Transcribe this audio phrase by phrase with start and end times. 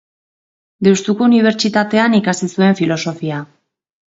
[0.87, 3.45] Deustuko Unibertsitatean ikasi zuen Filosofia.